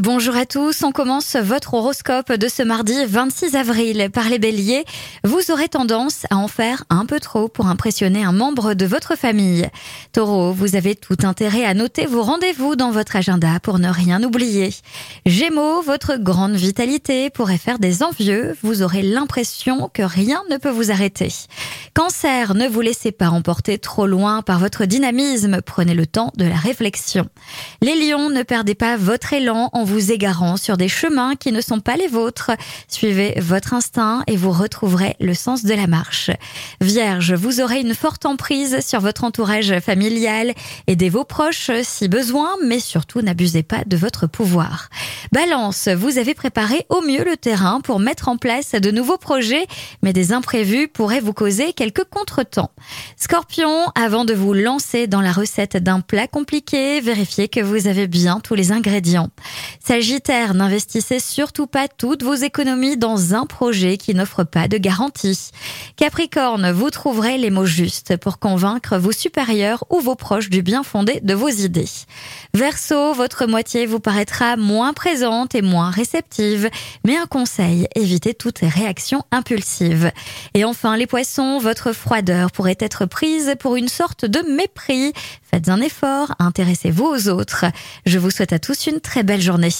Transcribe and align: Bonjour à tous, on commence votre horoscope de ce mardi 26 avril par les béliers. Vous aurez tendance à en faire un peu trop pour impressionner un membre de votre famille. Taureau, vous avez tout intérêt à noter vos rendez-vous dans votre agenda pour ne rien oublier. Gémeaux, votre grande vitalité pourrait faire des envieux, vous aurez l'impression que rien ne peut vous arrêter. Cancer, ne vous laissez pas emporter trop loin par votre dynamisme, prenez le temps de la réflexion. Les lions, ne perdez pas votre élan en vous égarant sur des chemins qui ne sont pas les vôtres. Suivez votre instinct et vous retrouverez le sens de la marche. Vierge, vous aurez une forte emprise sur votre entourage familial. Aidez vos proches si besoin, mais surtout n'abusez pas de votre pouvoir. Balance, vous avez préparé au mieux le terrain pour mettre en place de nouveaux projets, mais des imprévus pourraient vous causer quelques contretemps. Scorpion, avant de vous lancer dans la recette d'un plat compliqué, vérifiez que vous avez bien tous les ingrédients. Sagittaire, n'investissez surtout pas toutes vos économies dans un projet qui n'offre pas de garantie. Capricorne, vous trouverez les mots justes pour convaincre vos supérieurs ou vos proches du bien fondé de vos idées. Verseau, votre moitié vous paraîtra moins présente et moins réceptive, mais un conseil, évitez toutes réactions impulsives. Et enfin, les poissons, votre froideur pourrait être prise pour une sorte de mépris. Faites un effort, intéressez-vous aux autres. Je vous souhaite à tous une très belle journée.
Bonjour 0.00 0.34
à 0.34 0.46
tous, 0.46 0.82
on 0.82 0.92
commence 0.92 1.36
votre 1.36 1.74
horoscope 1.74 2.32
de 2.32 2.48
ce 2.48 2.62
mardi 2.62 2.94
26 3.04 3.54
avril 3.54 4.08
par 4.10 4.30
les 4.30 4.38
béliers. 4.38 4.86
Vous 5.24 5.50
aurez 5.50 5.68
tendance 5.68 6.24
à 6.30 6.38
en 6.38 6.48
faire 6.48 6.84
un 6.88 7.04
peu 7.04 7.20
trop 7.20 7.48
pour 7.48 7.66
impressionner 7.66 8.24
un 8.24 8.32
membre 8.32 8.72
de 8.72 8.86
votre 8.86 9.14
famille. 9.14 9.68
Taureau, 10.14 10.52
vous 10.52 10.74
avez 10.74 10.94
tout 10.94 11.18
intérêt 11.22 11.66
à 11.66 11.74
noter 11.74 12.06
vos 12.06 12.22
rendez-vous 12.22 12.76
dans 12.76 12.92
votre 12.92 13.14
agenda 13.14 13.60
pour 13.60 13.78
ne 13.78 13.90
rien 13.90 14.22
oublier. 14.22 14.70
Gémeaux, 15.26 15.82
votre 15.82 16.16
grande 16.16 16.54
vitalité 16.54 17.28
pourrait 17.28 17.58
faire 17.58 17.78
des 17.78 18.02
envieux, 18.02 18.56
vous 18.62 18.82
aurez 18.82 19.02
l'impression 19.02 19.90
que 19.92 20.02
rien 20.02 20.42
ne 20.48 20.56
peut 20.56 20.70
vous 20.70 20.90
arrêter. 20.90 21.30
Cancer, 21.92 22.54
ne 22.54 22.68
vous 22.68 22.82
laissez 22.82 23.10
pas 23.10 23.30
emporter 23.30 23.78
trop 23.78 24.06
loin 24.06 24.42
par 24.42 24.60
votre 24.60 24.84
dynamisme, 24.84 25.60
prenez 25.60 25.94
le 25.94 26.06
temps 26.06 26.32
de 26.36 26.44
la 26.44 26.54
réflexion. 26.54 27.28
Les 27.82 27.94
lions, 27.94 28.30
ne 28.30 28.44
perdez 28.44 28.76
pas 28.76 28.96
votre 28.96 29.32
élan 29.32 29.70
en 29.72 29.82
vous 29.82 30.12
égarant 30.12 30.56
sur 30.56 30.76
des 30.76 30.88
chemins 30.88 31.34
qui 31.34 31.50
ne 31.50 31.60
sont 31.60 31.80
pas 31.80 31.96
les 31.96 32.06
vôtres. 32.06 32.52
Suivez 32.86 33.34
votre 33.40 33.74
instinct 33.74 34.22
et 34.28 34.36
vous 34.36 34.52
retrouverez 34.52 35.16
le 35.18 35.34
sens 35.34 35.64
de 35.64 35.74
la 35.74 35.88
marche. 35.88 36.30
Vierge, 36.80 37.34
vous 37.34 37.60
aurez 37.60 37.80
une 37.80 37.94
forte 37.94 38.24
emprise 38.24 38.86
sur 38.86 39.00
votre 39.00 39.24
entourage 39.24 39.80
familial. 39.80 40.54
Aidez 40.86 41.08
vos 41.08 41.24
proches 41.24 41.72
si 41.82 42.06
besoin, 42.06 42.50
mais 42.64 42.78
surtout 42.78 43.20
n'abusez 43.20 43.64
pas 43.64 43.82
de 43.84 43.96
votre 43.96 44.28
pouvoir. 44.28 44.90
Balance, 45.32 45.88
vous 45.88 46.18
avez 46.18 46.34
préparé 46.34 46.86
au 46.88 47.00
mieux 47.00 47.24
le 47.24 47.36
terrain 47.36 47.80
pour 47.80 47.98
mettre 47.98 48.28
en 48.28 48.36
place 48.36 48.72
de 48.72 48.90
nouveaux 48.92 49.18
projets, 49.18 49.66
mais 50.02 50.12
des 50.12 50.32
imprévus 50.32 50.86
pourraient 50.86 51.20
vous 51.20 51.32
causer 51.32 51.72
quelques 51.80 52.04
contretemps. 52.04 52.72
Scorpion, 53.16 53.86
avant 53.94 54.26
de 54.26 54.34
vous 54.34 54.52
lancer 54.52 55.06
dans 55.06 55.22
la 55.22 55.32
recette 55.32 55.78
d'un 55.78 56.00
plat 56.00 56.26
compliqué, 56.26 57.00
vérifiez 57.00 57.48
que 57.48 57.60
vous 57.60 57.86
avez 57.86 58.06
bien 58.06 58.38
tous 58.38 58.54
les 58.54 58.70
ingrédients. 58.70 59.30
Sagittaire, 59.82 60.52
n'investissez 60.52 61.20
surtout 61.20 61.66
pas 61.66 61.88
toutes 61.88 62.22
vos 62.22 62.34
économies 62.34 62.98
dans 62.98 63.34
un 63.34 63.46
projet 63.46 63.96
qui 63.96 64.14
n'offre 64.14 64.44
pas 64.44 64.68
de 64.68 64.76
garantie. 64.76 65.52
Capricorne, 65.96 66.70
vous 66.70 66.90
trouverez 66.90 67.38
les 67.38 67.48
mots 67.48 67.64
justes 67.64 68.18
pour 68.18 68.38
convaincre 68.38 68.98
vos 68.98 69.12
supérieurs 69.12 69.84
ou 69.88 70.00
vos 70.00 70.16
proches 70.16 70.50
du 70.50 70.60
bien 70.60 70.82
fondé 70.82 71.20
de 71.22 71.32
vos 71.32 71.48
idées. 71.48 71.88
Verseau, 72.52 73.14
votre 73.14 73.46
moitié 73.46 73.86
vous 73.86 74.00
paraîtra 74.00 74.58
moins 74.58 74.92
présente 74.92 75.54
et 75.54 75.62
moins 75.62 75.88
réceptive, 75.88 76.68
mais 77.06 77.16
un 77.16 77.26
conseil, 77.26 77.88
évitez 77.94 78.34
toutes 78.34 78.58
réactions 78.58 79.22
impulsives. 79.30 80.12
Et 80.52 80.64
enfin, 80.64 80.98
les 80.98 81.06
poissons, 81.06 81.58
votre 81.70 81.92
froideur 81.92 82.50
pourrait 82.50 82.76
être 82.80 83.06
prise 83.06 83.54
pour 83.60 83.76
une 83.76 83.86
sorte 83.86 84.24
de 84.24 84.40
mépris. 84.40 85.12
Faites 85.48 85.68
un 85.68 85.80
effort, 85.80 86.34
intéressez-vous 86.40 87.04
aux 87.04 87.28
autres. 87.28 87.64
Je 88.06 88.18
vous 88.18 88.32
souhaite 88.32 88.52
à 88.52 88.58
tous 88.58 88.88
une 88.88 88.98
très 88.98 89.22
belle 89.22 89.40
journée. 89.40 89.70